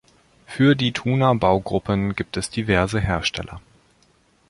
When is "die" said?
0.75-0.93